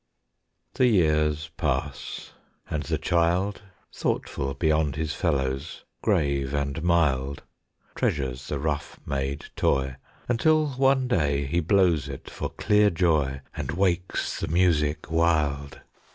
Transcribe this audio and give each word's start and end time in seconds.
The 0.73 0.87
years 0.87 1.51
pass. 1.57 2.31
And 2.71 2.81
the 2.81 2.97
child 2.97 3.61
Thoughtful 3.93 4.55
beyond 4.55 4.95
his 4.95 5.13
fellows, 5.13 5.83
grave 6.01 6.55
and 6.55 6.81
mild, 6.81 7.43
Treasures 7.93 8.47
the 8.47 8.57
rough 8.57 8.99
made 9.05 9.45
toy, 9.55 9.97
Until 10.27 10.69
one 10.69 11.07
day 11.07 11.45
he 11.45 11.59
blows 11.59 12.09
it 12.09 12.31
for 12.31 12.49
clear 12.49 12.89
joy, 12.89 13.41
And 13.55 13.73
wakes 13.73 14.39
the 14.39 14.47
music 14.47 15.11
wild. 15.11 15.81